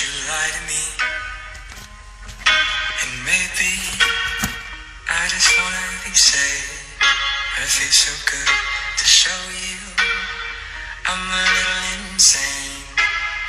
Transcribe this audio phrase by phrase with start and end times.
[0.00, 0.84] you lie to me.
[2.48, 3.72] And maybe
[5.10, 6.96] I just wanna be safe.
[6.98, 8.48] But it feels so good
[8.96, 9.82] to show you
[11.04, 12.88] I'm a little insane.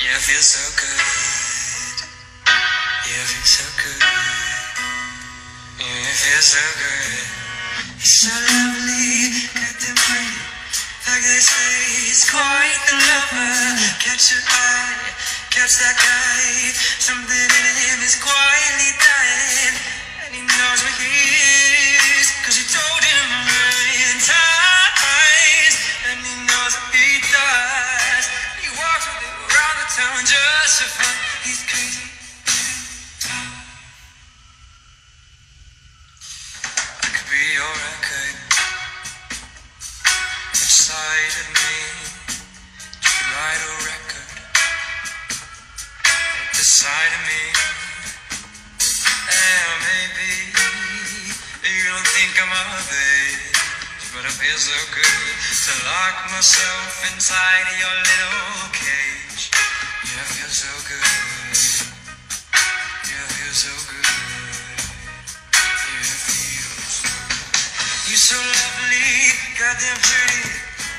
[0.02, 1.96] Yeah, it feels so good.
[2.44, 4.02] Yeah, it feels so good.
[5.80, 7.24] Yeah, it feels so good.
[8.04, 10.54] It's so lovely, goddamn pretty.
[11.08, 11.72] Like they say,
[12.04, 13.54] he's quite the lover.
[14.02, 15.14] Catch your eye,
[15.54, 16.74] catch that guy.
[16.98, 19.74] Something in him is quietly dying.
[20.26, 21.14] And he knows what he
[22.18, 22.26] is.
[22.42, 25.74] Cause you told him a million times.
[26.10, 28.24] And he knows what he does.
[28.66, 31.13] He walks with it around the town just for fun.
[54.54, 55.34] Feels so good
[55.66, 59.50] to lock myself inside your little cage.
[59.50, 61.02] Yeah, it feels so good.
[63.02, 64.06] Yeah, feels so good.
[65.58, 66.94] Yeah, it feels.
[68.06, 70.46] You're so lovely, goddamn pretty.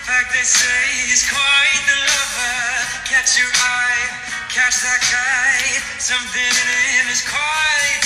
[0.04, 2.60] Like they say, he's quite the lover.
[3.08, 4.04] Catch your eye,
[4.52, 5.80] catch that guy.
[6.04, 8.05] Something in him is quite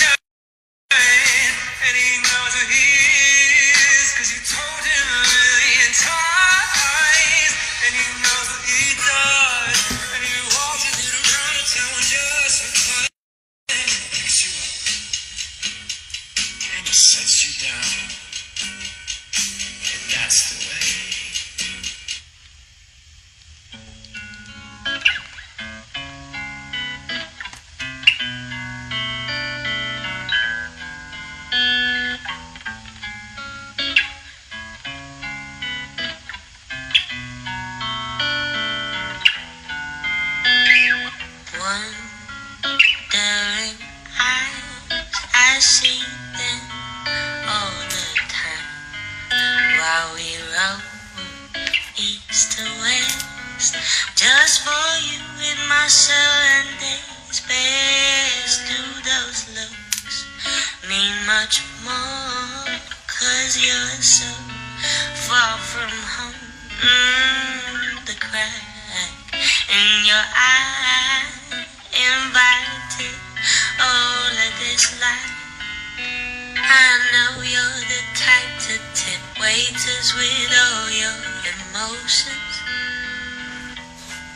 [81.80, 82.52] emotions.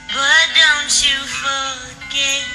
[0.08, 2.48] But don't you forget,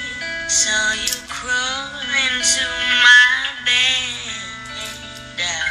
[0.49, 2.65] so you crawl into
[3.05, 3.29] my
[3.65, 5.68] bed.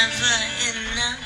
[0.00, 0.36] Never
[0.72, 1.20] enough.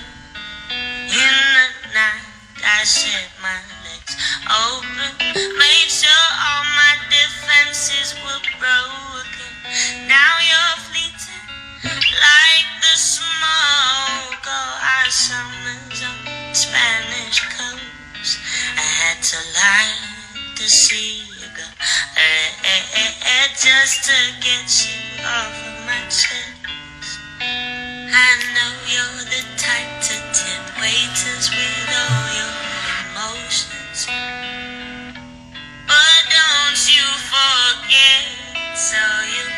[1.07, 2.27] In the night,
[2.59, 3.55] I set my
[3.87, 4.15] legs
[4.51, 9.51] open, made sure all my defenses were broken.
[10.11, 11.47] Now you're fleeting
[11.87, 18.43] like the smoke of our summers on the Spanish coast.
[18.75, 19.39] I had to
[22.19, 26.54] eh, eh, eh, just to get you off of my chest.
[28.17, 32.55] I know you're the type to tip waiters with all your
[33.11, 34.07] emotions.
[35.83, 38.23] But don't you forget,
[38.79, 39.03] so
[39.35, 39.54] you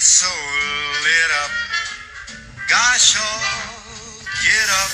[0.00, 0.32] get so
[1.04, 1.52] lit up?
[2.68, 4.92] Gosh, oh, get up.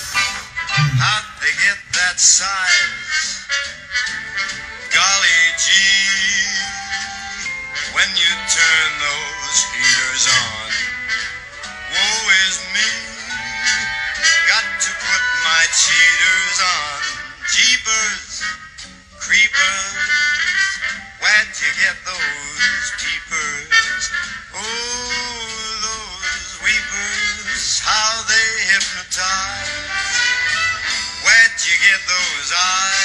[0.98, 3.46] How'd they get that size?
[4.90, 6.50] Golly gee,
[7.94, 10.70] when you turn those heaters on,
[11.94, 12.90] woe is me.
[14.50, 16.98] Got to put my cheaters on.
[17.54, 18.42] Jeepers,
[19.22, 19.94] creepers,
[21.22, 23.85] where'd you get those peepers?
[24.58, 24.62] Oh,
[25.84, 29.68] those weepers, how they hypnotize.
[31.24, 32.95] Where'd you get those eyes?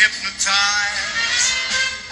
[0.00, 1.52] They hypnotize.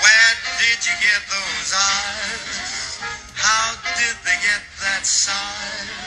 [0.01, 2.99] Where did you get those eyes?
[3.35, 5.98] How did they get that size?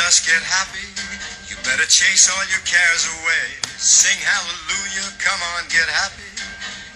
[0.00, 0.88] Just get happy.
[1.52, 3.46] You better chase all your cares away.
[3.76, 6.32] Sing hallelujah, come on, get happy.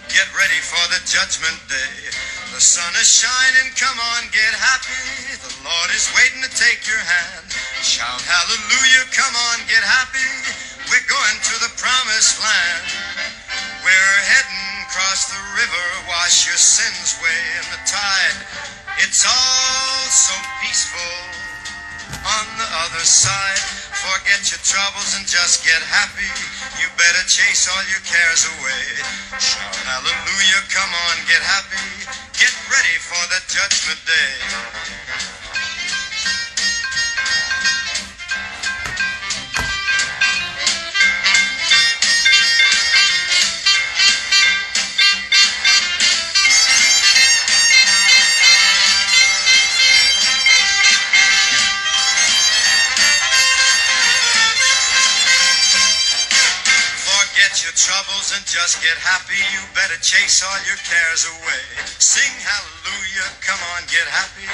[0.09, 2.01] Get ready for the judgment day.
[2.49, 5.37] The sun is shining, come on, get happy.
[5.37, 7.45] The Lord is waiting to take your hand.
[7.85, 10.31] Shout hallelujah, come on, get happy.
[10.89, 12.89] We're going to the promised land.
[13.85, 18.39] We're heading across the river, wash your sins away in the tide.
[18.97, 20.33] It's all so
[20.65, 21.34] peaceful
[22.25, 23.61] on the other side.
[24.01, 26.29] Forget your troubles and just get happy.
[26.81, 28.85] You better chase all your cares away.
[29.37, 31.85] Shout hallelujah, come on, get happy.
[32.33, 35.34] Get ready for the judgment day.
[58.65, 59.37] Just get happy.
[59.53, 61.65] You better chase all your cares away.
[62.01, 64.49] Sing hallelujah, come on, get happy.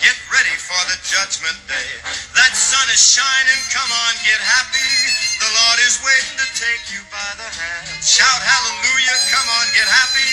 [0.00, 1.90] Get ready for the judgment day.
[2.32, 4.88] That sun is shining, come on, get happy.
[5.36, 7.92] The Lord is waiting to take you by the hand.
[8.00, 10.32] Shout hallelujah, come on, get happy.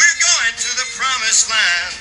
[0.00, 1.92] We're going to the promised land.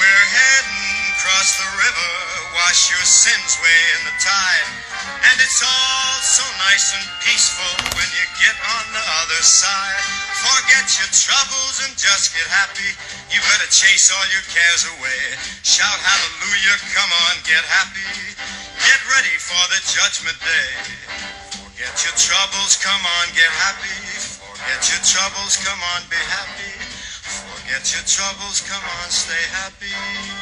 [0.00, 0.88] We're heading
[1.20, 2.12] across the river,
[2.52, 4.68] wash your sins away in the tide.
[5.24, 10.04] And it's all so nice and peaceful when you get on the other side.
[10.44, 12.92] Forget your troubles and just get happy.
[13.32, 15.22] You better chase all your cares away.
[15.64, 18.10] Shout hallelujah, come on, get happy.
[18.84, 20.72] Get ready for the judgment day.
[21.56, 23.96] Forget your troubles, come on, get happy.
[24.20, 26.74] Forget your troubles, come on, be happy.
[27.24, 30.41] Forget your troubles, come on, stay happy.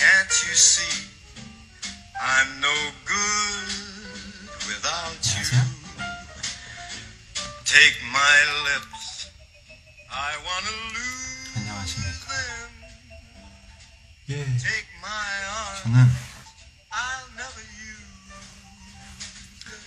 [0.00, 1.08] Can't you see
[2.22, 2.74] I'm no
[3.04, 3.69] good
[7.70, 8.36] Take my
[8.66, 9.30] lips.
[10.10, 12.26] I want to lose 안녕하십니까.
[14.30, 15.82] 예, Take my arms.
[15.84, 15.96] 저는
[16.90, 18.02] I'll never use
[19.64, 19.86] them.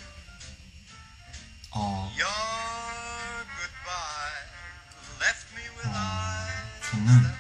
[1.76, 4.48] 어, Your goodbye
[5.20, 7.36] left me with eyes 저는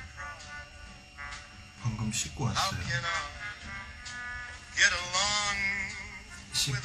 [1.82, 3.24] 방금 씻고 How can I
[4.76, 5.56] get along
[6.52, 6.84] 씻고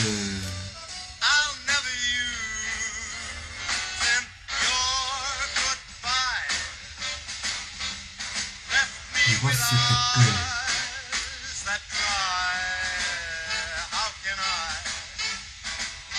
[9.27, 10.35] 리버스 댓글.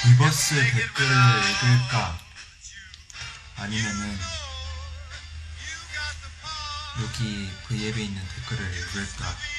[0.06, 1.10] 리버스 댓글을
[1.50, 2.20] 읽을까?
[3.58, 4.20] 아니면은
[7.02, 9.55] 여기 그 브이앱에 있는 댓글을 읽을까?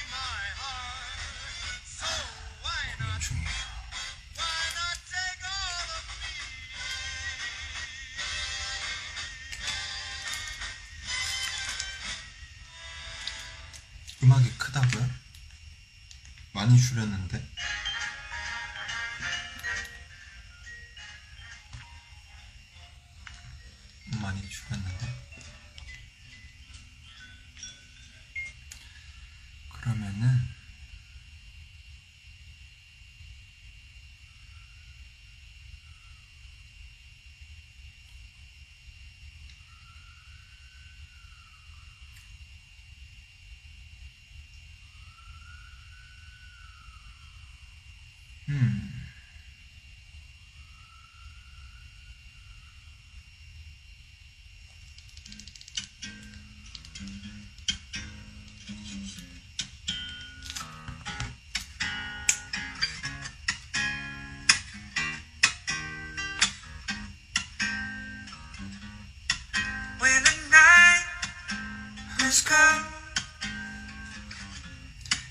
[72.26, 72.82] is good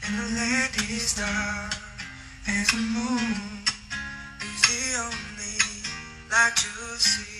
[0.06, 1.74] and the land is dark
[2.48, 3.64] as the moon
[4.40, 5.58] is the only
[6.32, 7.35] light you see.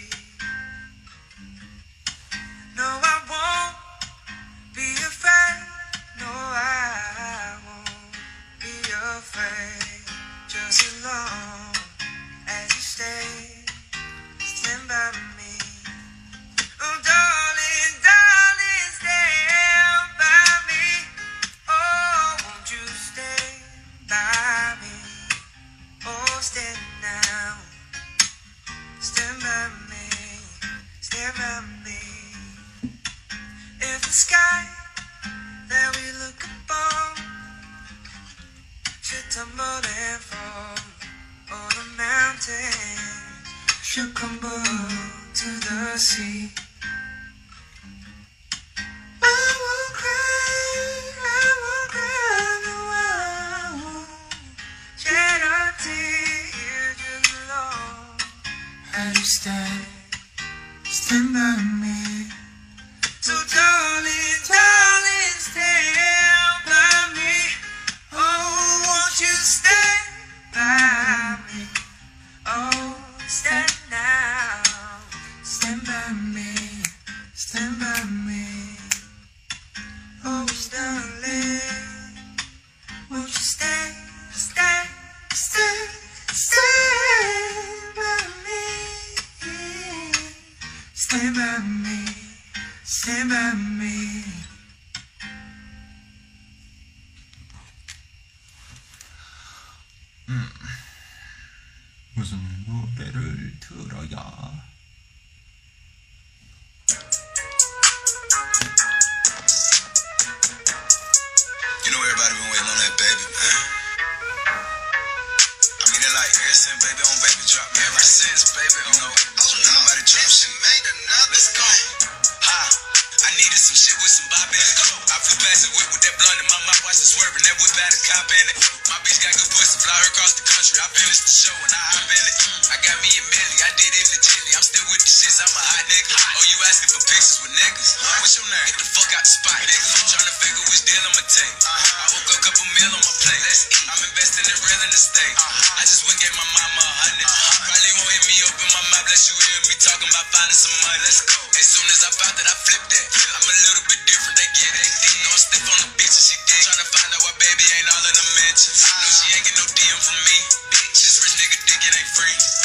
[77.38, 78.25] Stand by me.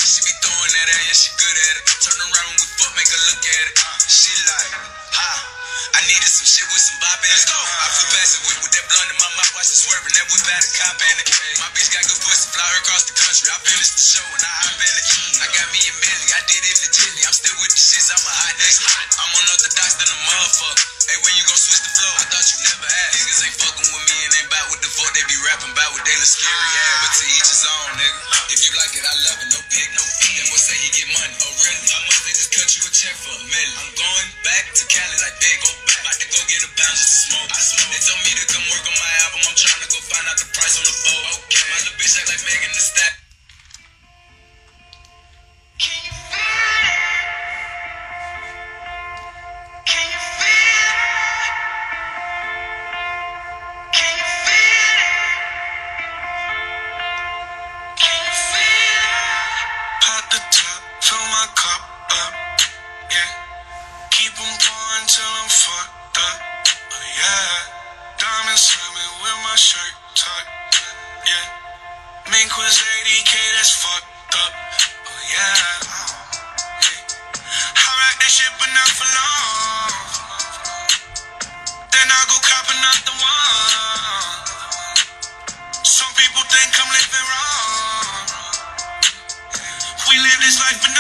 [0.00, 1.84] She be throwing that at, yeah, she good at it.
[2.00, 3.74] Turn around when we fuck, make her look at it.
[3.76, 4.72] Uh, she like,
[5.12, 5.60] ha.
[5.90, 7.34] I needed some shit with some bop in it.
[7.34, 7.56] Let's go.
[7.56, 10.12] I flew past it with, with that blunt in my mouth, watch it swerving.
[10.16, 11.28] That whip had a cop in it.
[11.60, 13.48] My bitch got good pussy, fly her across the country.
[13.50, 15.04] I finished the show and I hop in it.
[15.40, 17.22] I got me a milli, I did it legitly.
[17.26, 18.86] I'm still with the shits, I'm a hot nigga.
[19.18, 20.84] I'm unorthodox than a motherfucker.
[21.10, 22.12] Hey, when you gon' switch the flow?
[22.22, 23.14] I thought you never asked.
[23.18, 25.90] Niggas ain't fucking with me and ain't bout what the fuck they be rapping about
[25.90, 27.02] what they look scary ass.
[27.02, 28.18] But to each his own, nigga.
[28.54, 29.48] If you like it, I love it.
[29.50, 30.34] No pig, no fee.
[30.38, 31.34] That say he get money.
[31.40, 31.86] Oh, really?
[31.90, 33.74] How much they just cut you a check for a million?
[33.80, 36.00] I'm going back to Cali like big go back.
[36.00, 37.50] About to go get a pound just to smoke.
[37.50, 37.90] I smoke.
[37.90, 39.40] They told me to come work on my album.
[39.46, 41.24] I'm trying to go find out the price on the boat.
[41.46, 41.64] Okay.
[41.70, 43.29] My little bitch act like Megan the Stallion.
[69.50, 70.78] My shirt tucked,
[71.26, 72.30] yeah.
[72.30, 75.58] Mink was 80k, that's fucked up, oh yeah.
[76.86, 77.02] yeah.
[77.74, 79.90] I rock that shit, but not for long.
[81.90, 84.38] Then I go copping out the one.
[85.82, 88.22] Some people think I'm living wrong.
[90.06, 90.94] We live this life, but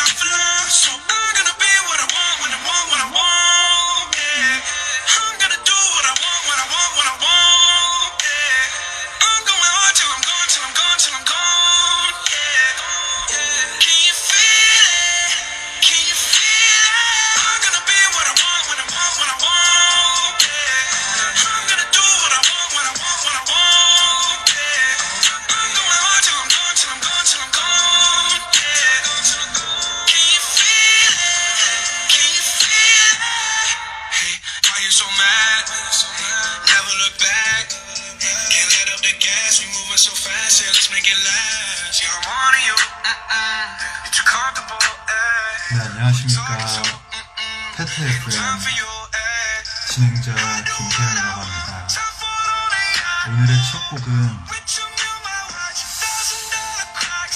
[53.90, 54.06] 곡은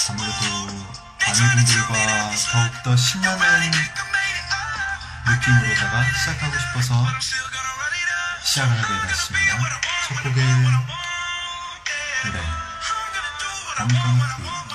[0.07, 0.41] 아무래도
[1.19, 3.71] 많은 분들과 더욱더 신나는
[5.27, 7.05] 느낌으로다가 시작하고 싶어서
[8.41, 9.57] 시작을 하게 됐습니다.
[10.07, 10.15] 첫
[13.77, 14.74] I'm gonna free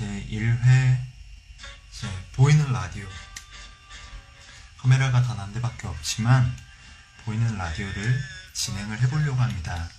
[0.00, 0.98] 제 1회
[1.92, 3.06] 이제 보이는 라디오
[4.78, 6.56] 카메라가 단 한 대밖에 없지만
[7.26, 8.18] 보이는 라디오를
[8.54, 9.90] 진행을 해보려고 합니다.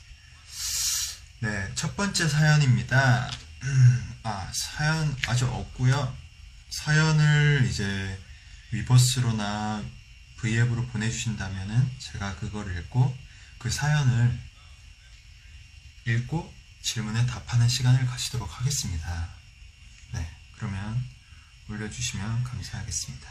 [1.41, 3.29] 네, 첫 번째 사연입니다.
[3.61, 6.17] 음, 아, 사연 아직 없고요.
[6.71, 8.19] 사연을 이제
[8.71, 9.83] 위버스로나
[10.37, 13.15] V앱으로 보내주신다면은 제가 그걸 읽고
[13.59, 14.39] 그 사연을
[16.07, 19.40] 읽고 질문에 답하는 시간을 가지도록 하겠습니다.
[20.61, 21.03] 네, 그러면
[21.69, 23.29] 올려주시면 감사하겠습니다.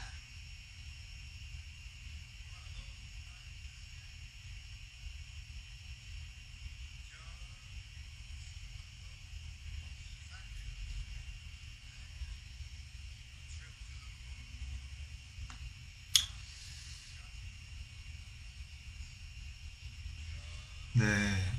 [20.95, 21.51] 네.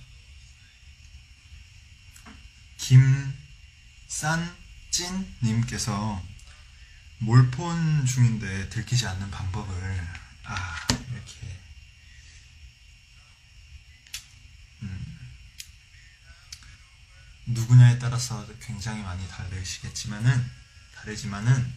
[5.72, 6.22] 김싼찐님께서
[7.20, 10.08] 몰폰 중인데 들키지 않는 방법을
[10.44, 11.60] 아 이렇게
[14.82, 15.20] 음,
[17.46, 20.52] 누구냐에 따라서 굉장히 많이 다르시겠지만은
[20.96, 21.74] 다르지만은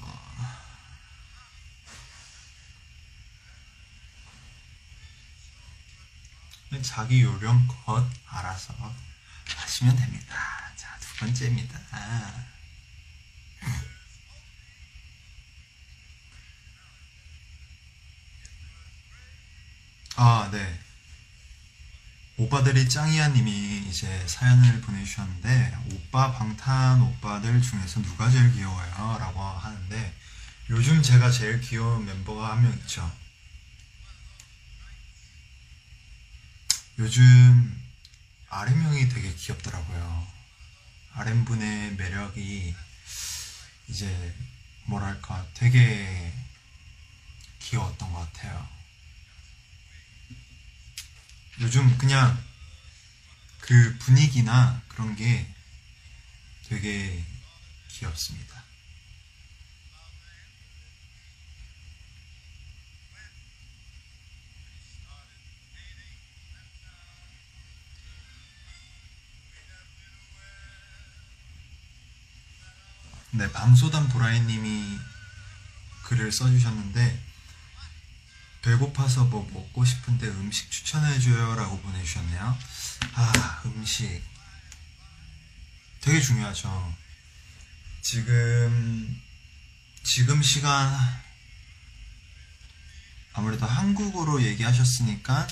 [0.00, 0.58] 어,
[6.82, 8.74] 자기 요령껏 알아서
[9.46, 10.72] 하시면 됩니다.
[10.76, 11.78] 자, 두 번째입니다.
[20.22, 20.78] 아, 네.
[22.36, 29.16] 오빠들이 짱이야 님이 이제 사연을 보내주셨는데, 오빠 방탄 오빠들 중에서 누가 제일 귀여워요?
[29.18, 30.14] 라고 하는데,
[30.68, 33.10] 요즘 제가 제일 귀여운 멤버가 한 명 있죠.
[36.98, 37.82] 요즘
[38.50, 40.26] RM형이 되게 귀엽더라고요.
[41.14, 42.74] RM분의 매력이
[43.88, 44.34] 이제
[44.84, 46.30] 뭐랄까 되게
[47.60, 48.79] 귀여웠던 것 같아요.
[51.60, 52.42] 요즘 그냥
[53.60, 55.46] 그 분위기나 그런 게
[56.66, 57.22] 되게
[57.88, 58.64] 귀엽습니다.
[73.32, 74.98] 네, 방소담 도라이님이
[76.04, 77.29] 글을 써주셨는데
[78.62, 82.58] 배고파서 뭐 먹고 싶은데 음식 추천해줘요 라고 보내주셨네요.
[83.14, 84.22] 아, 음식
[86.00, 86.94] 되게 중요하죠.
[88.02, 89.20] 지금
[90.02, 90.98] 지금 시간
[93.32, 95.46] 아무래도 한국어로 얘기하셨으니까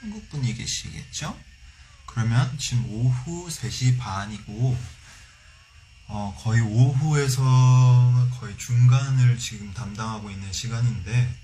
[0.00, 1.38] 한국 분이 계시겠죠?
[2.06, 4.78] 그러면 지금 오후 3시 반이고
[6.06, 11.43] 어, 거의 오후에서 거의 중간을 지금 담당하고 있는 시간인데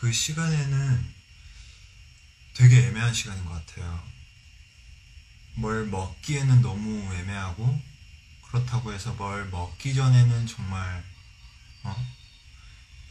[0.00, 1.14] 그 시간에는
[2.52, 4.02] 되게 애매한 시간인 것 같아요.
[5.54, 7.80] 뭘 먹기에는 너무 애매하고
[8.42, 11.04] 그렇다고 해서 뭘 먹기 전에는 정말
[11.84, 12.06] 어?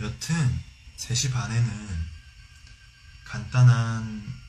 [0.02, 0.64] 여튼
[0.98, 2.10] 3시 반에는
[3.24, 4.42] 간단한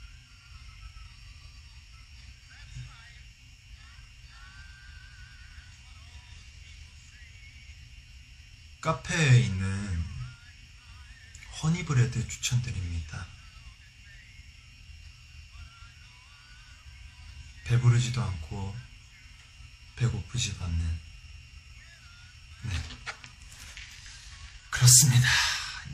[8.80, 9.93] 카페에 있는
[11.64, 13.27] 허니브레드 추천드립니다.
[17.64, 18.77] 배부르지도 않고
[19.96, 21.00] 배고프지도 않는
[22.64, 22.83] 네
[24.68, 25.29] 그렇습니다.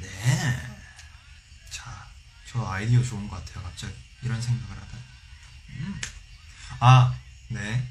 [0.00, 0.78] 네.
[1.70, 2.08] 자,
[2.50, 3.62] 저 아이디어 좋은 것 같아요.
[3.62, 4.98] 갑자기 이런 생각을 하다.
[5.68, 6.00] 음.
[6.80, 7.16] 아,
[7.48, 7.88] 네.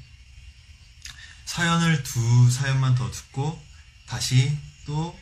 [1.46, 3.64] 사연을 두 사연만 더 듣고
[4.06, 5.18] 다시 또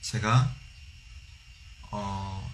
[0.00, 0.59] 제가
[1.90, 2.52] 어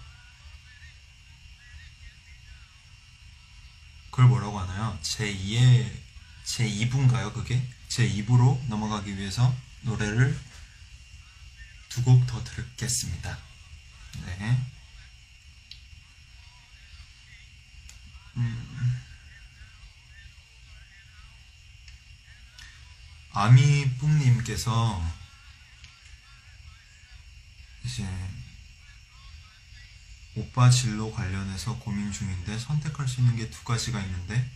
[4.09, 4.97] 그걸 뭐라고 하나요?
[5.01, 5.91] 제 2의
[6.43, 7.33] 제 2부인가요?
[7.33, 10.39] 그게 제 2부로 넘어가기 위해서 노래를
[11.89, 13.37] 두 곡더 듣겠습니다.
[14.25, 14.57] 네.
[18.37, 19.03] 음.
[23.33, 25.03] 아미뿡님께서
[27.83, 28.03] 이제
[30.37, 34.49] 오빠 진로 관련해서 고민 중인데 선택할 수 있는 게 두 가지가 있는데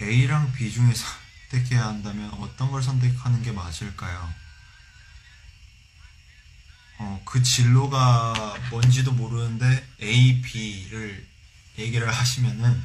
[0.00, 4.34] A랑 B 중에 선택해야 한다면 어떤 걸 선택하는 게 맞을까요?
[6.98, 11.26] 어, 그 진로가 뭔지도 모르는데 A, B를
[11.78, 12.82] 얘기를 하시면은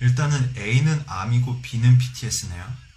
[0.00, 2.89] 일단은 A는 암이고 B는 PTS네요.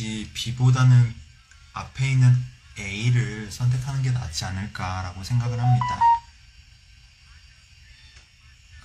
[0.00, 1.14] 역시 B보다는
[1.74, 2.46] 앞에 있는
[2.78, 6.00] A를 선택하는 게 낫지 않을까라고 생각을 합니다.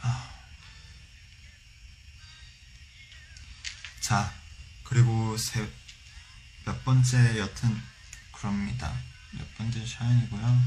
[0.01, 0.29] 아.
[4.01, 4.33] 자,
[4.83, 5.65] 그리고 세,
[6.65, 7.81] 몇 번째 여튼
[8.33, 8.93] 그럽니다.
[9.31, 10.61] 몇 번째 사연이고요.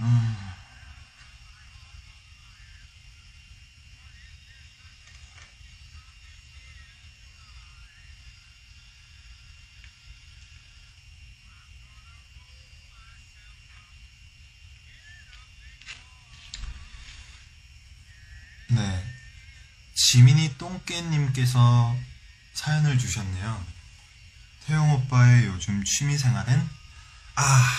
[0.00, 0.48] 음.
[18.70, 19.02] 네.
[19.94, 21.00] 지민이 똥개
[21.48, 21.96] 님께서
[22.52, 23.66] 사연을 주셨네요.
[24.66, 26.68] 태용 오빠의 요즘 취미 생활은?
[27.36, 27.78] 아,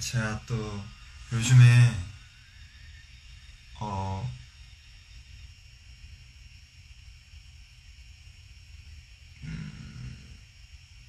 [0.00, 0.84] 제가 또
[1.32, 1.94] 요즘에,
[3.80, 4.30] 어,
[9.44, 10.28] 음,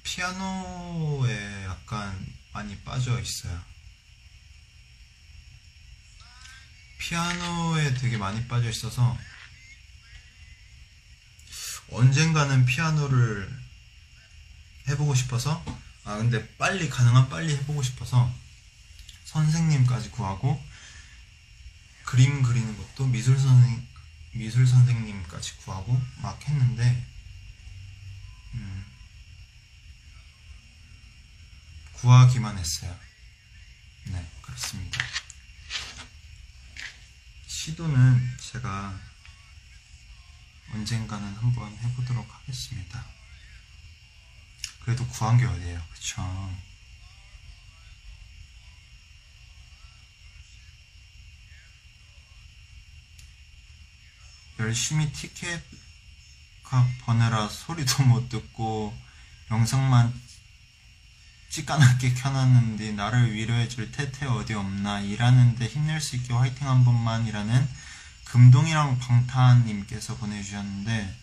[0.02, 3.62] 피아노에 약간 많이 빠져 있어요.
[6.98, 9.16] 피아노에 되게 많이 빠져 있어서
[11.90, 13.58] 언젠가는 피아노를
[14.88, 15.62] 해보고 싶어서
[16.04, 18.32] 아 근데 빨리 가능한 빨리 해보고 싶어서
[19.24, 20.62] 선생님까지 구하고
[22.04, 23.86] 그림 그리는 것도 미술 선생
[24.32, 27.06] 미술 선생님까지 구하고 막 했는데
[28.54, 28.84] 음,
[31.92, 32.98] 구하기만 했어요.
[34.04, 35.04] 네 그렇습니다.
[37.46, 38.98] 시도는 제가
[40.72, 43.04] 언젠가는 한번 해보도록 하겠습니다.
[44.80, 46.22] 그래도 구한 게 어디예요, 그쵸?
[54.58, 55.62] 열심히 티켓
[56.64, 58.96] 값 버느라 소리도 못 듣고
[59.50, 60.12] 영상만
[61.48, 67.68] 찌까맣게 켜놨는데 나를 위로해줄 태태 어디 없나 일하는데 힘낼 수 있게 화이팅 한 번만이라는
[68.30, 71.16] 금동이랑 방탄님께서 보내주셨는데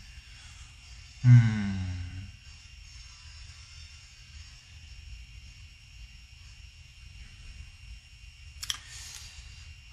[1.26, 2.28] 음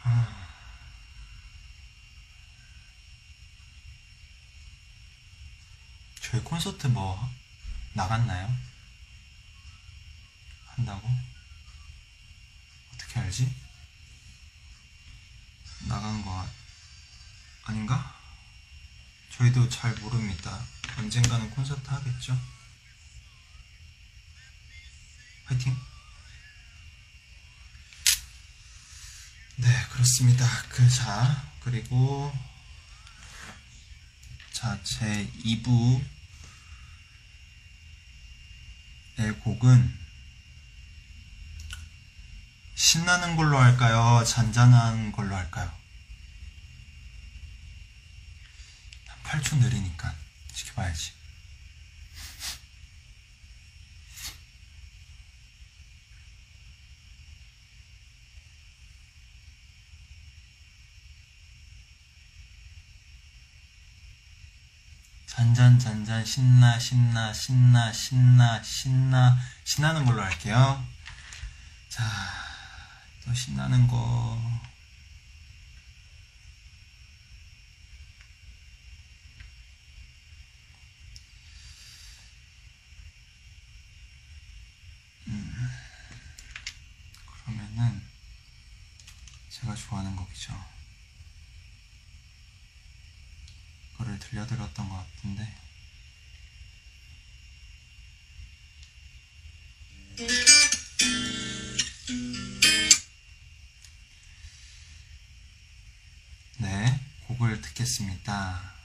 [0.03, 0.49] 아.
[6.21, 7.31] 저희 콘서트 뭐
[7.93, 8.55] 나갔나요?
[10.69, 11.09] 한다고?
[12.95, 13.55] 어떻게 알지?
[15.89, 16.62] 나간 거 같- 아
[17.71, 18.19] 닌가?
[19.31, 20.59] 저희도 잘 모릅니다.
[20.99, 22.37] 언젠가는 콘서트 하겠죠?
[25.45, 25.77] 화이팅!
[29.57, 30.47] 네, 그렇습니다.
[30.71, 32.37] 그, 자, 그리고,
[34.53, 36.05] 자, 제 2부의
[39.45, 39.99] 곡은
[42.75, 44.25] 신나는 걸로 할까요?
[44.25, 45.82] 잔잔한 걸로 할까요?
[49.33, 50.15] 8초 느리니까
[50.53, 51.13] 지켜봐야지.
[65.25, 70.87] 잔잔 잔잔 신나 신나 신나 신나 신나 신나는 걸로 할게요.
[71.89, 72.05] 자,
[73.25, 74.63] 또 신나는 거.
[85.29, 85.71] 음,
[87.45, 88.03] 그러면은
[89.53, 90.53] 제가 좋아하는 곡이죠.
[93.93, 95.55] 그거를 들려드렸던 것 같은데.
[106.57, 108.82] 네, 곡을 듣겠습니다.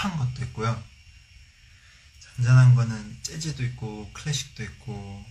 [0.00, 0.82] 힙한 것도 있고요.
[2.36, 5.26] 잔잔한 거는 재즈도 있고 클래식도 있고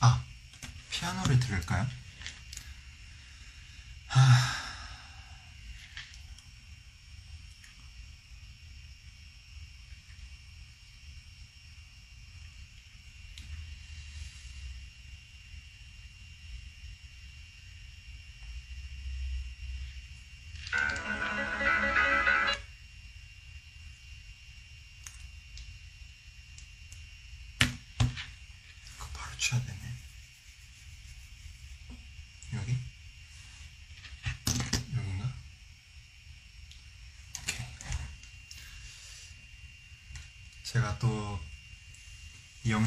[0.00, 0.22] 아
[0.90, 1.86] 피아노를 들을까요?
[4.06, 4.67] 하...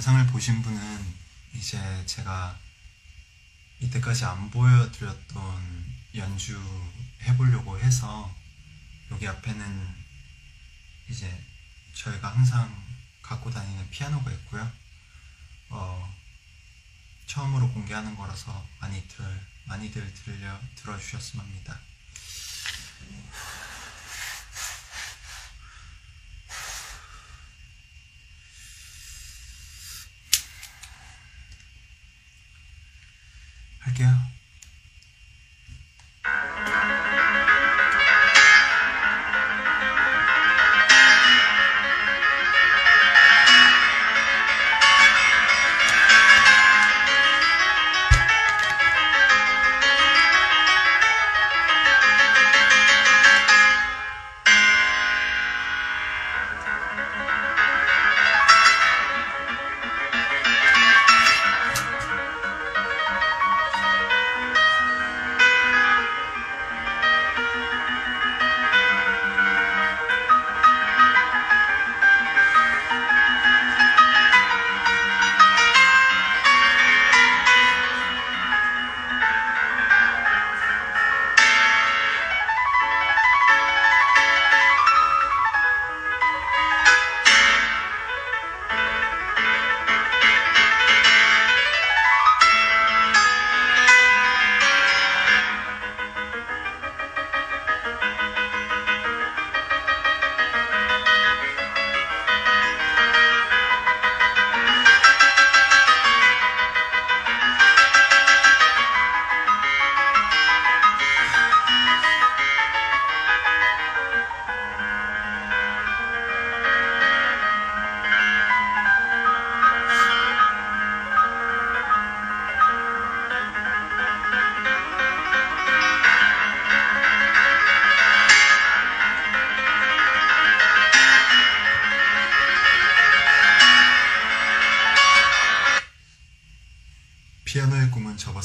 [0.01, 1.15] 영상을 보신 분은
[1.53, 1.77] 이제
[2.07, 2.57] 제가
[3.81, 5.85] 이때까지 안 보여드렸던
[6.15, 6.59] 연주
[7.21, 8.33] 해보려고 해서
[9.11, 9.95] 여기 앞에는
[11.07, 11.45] 이제
[11.93, 12.75] 저희가 항상
[13.21, 14.71] 갖고 다니는 피아노가 있고요.
[15.69, 16.11] 어,
[17.27, 19.23] 처음으로 공개하는 거라서 많이들
[19.65, 21.79] 많이들 들려 들어주셨으면 합니다.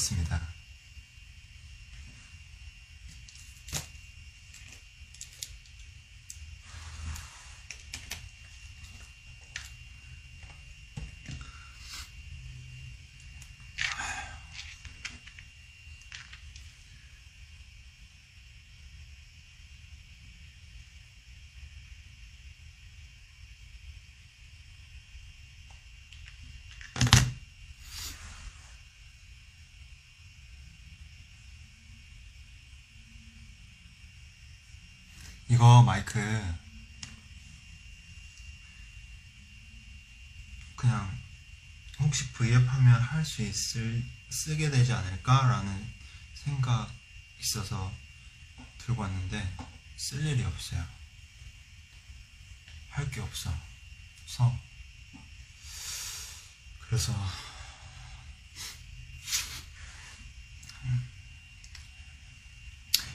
[0.06, 0.55] 접었습니다.
[35.48, 36.18] 이거 마이크
[40.76, 41.18] 그냥
[42.00, 45.94] 혹시 V앱 하면 할 수 있을 쓰게 되지 않을까라는
[46.34, 46.90] 생각
[47.40, 47.92] 있어서
[48.78, 49.56] 들고 왔는데
[49.96, 50.84] 쓸 일이 없어요.
[52.90, 53.54] 할 게 없어.
[54.26, 54.58] 서
[56.80, 57.12] 그래서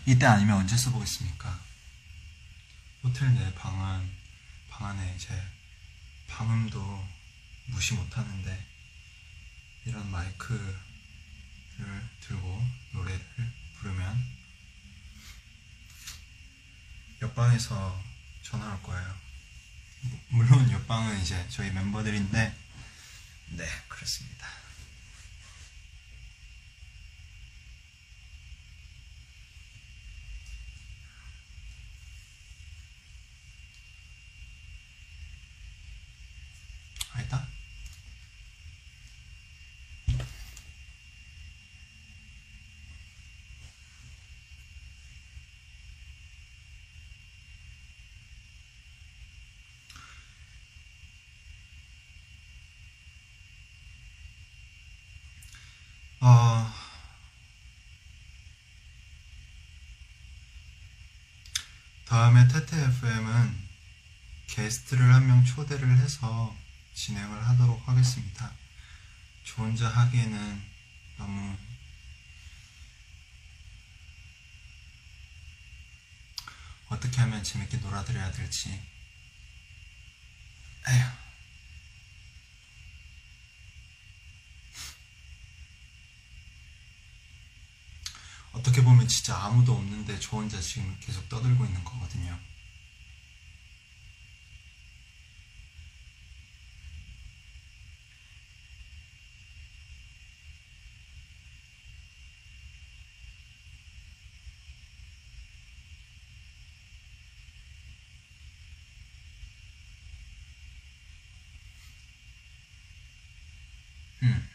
[0.06, 1.71] 이때 아니면 언제 써보겠습니까?
[3.04, 4.10] 호텔 내 방안
[4.70, 5.30] 방 안에 이제
[6.28, 7.08] 방음도
[7.68, 8.66] 무시 못하는데
[9.86, 10.76] 이런 마이크를
[12.22, 13.26] 들고 노래를
[13.78, 14.42] 부르면
[17.22, 18.04] 옆방에서
[18.44, 19.18] 전화 올 거예요.
[20.02, 22.56] 무- 물론 옆방은 이제 저희 멤버들인데
[23.50, 24.48] 네 그렇습니다.
[56.22, 56.72] 어,
[62.12, 63.70] 다음에 테테 FM은
[64.48, 66.54] 게스트를 한 명 초대를 해서
[66.94, 68.52] 진행을 하도록 하겠습니다.
[69.46, 70.62] 저 혼자 하기에는
[71.18, 71.58] 너무
[76.90, 78.78] 어떻게 하면 재밌게 놀아드려야 될지
[80.90, 81.21] 에휴
[88.72, 92.40] 어떻게 보면 진짜 아무도 없는데 저 혼자 지금 계속 떠들고 있는 거거든요.
[114.24, 114.48] 음.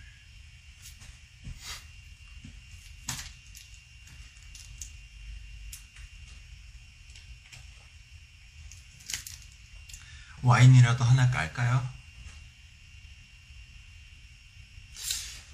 [10.46, 11.84] 와인이라도 하나 깔까요?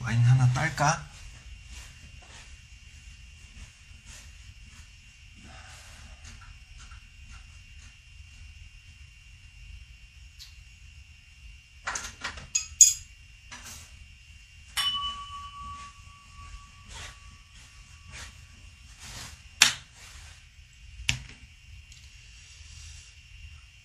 [0.00, 1.08] 와인 하나 딸까?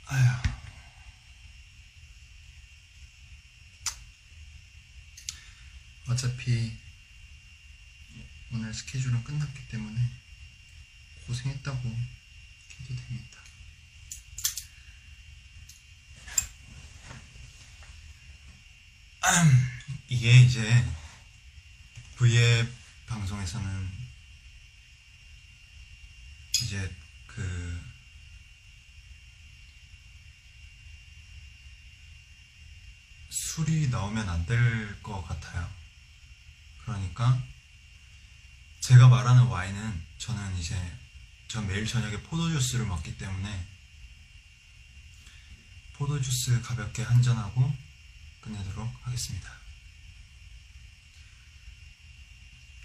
[0.08, 0.48] 아휴.
[6.48, 6.72] 어차피
[8.54, 10.00] 오늘 스케줄은 끝났기 때문에
[11.26, 13.38] 고생했다고 해도 됩니다.
[19.26, 19.70] 음,
[20.08, 20.86] 이게 이제
[22.16, 22.68] V앱
[23.08, 23.90] 방송에서는
[26.64, 26.96] 이제
[27.28, 27.82] 그
[33.30, 35.70] 술이 나오면 안 될 것 같아요.
[36.88, 37.44] 그러니까
[38.80, 40.74] 제가 말하는 와인은 저는 이제
[41.50, 43.68] 전 매일 저녁에 포도주스를 먹기 때문에
[45.96, 47.76] 포도주스 가볍게 한 잔하고
[48.40, 49.52] 끝내도록 하겠습니다.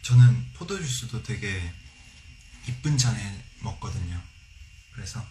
[0.03, 1.73] 저는 포도주스도 되게
[2.67, 4.21] 이쁜 잔에 먹거든요.
[4.95, 5.25] 그래서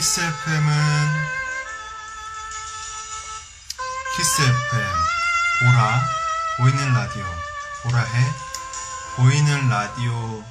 [0.00, 0.72] 키스 FM은
[4.16, 4.82] 키스 FM
[5.58, 6.00] 보라
[6.56, 7.26] 보이는 라디오
[7.82, 8.32] 보라해
[9.16, 10.42] 보이는 라디오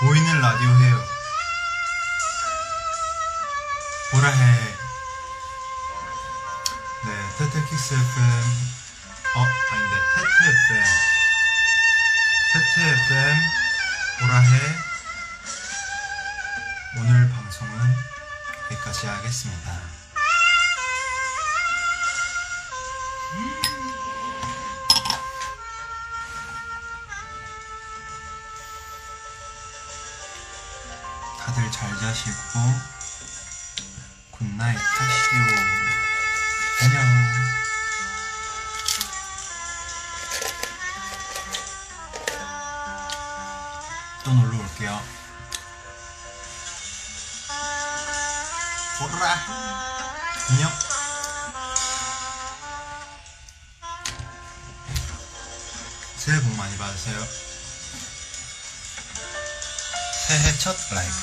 [0.00, 1.04] 보이는 라디오 해요.
[4.10, 4.74] 보라해.
[7.04, 8.72] 네, 테테키스 FM.
[9.34, 9.81] 어, 아닌
[14.42, 14.58] 보라해.
[16.98, 17.72] 오늘 방송은
[18.70, 19.91] 여기까지 하겠습니다.
[60.78, 61.21] 새해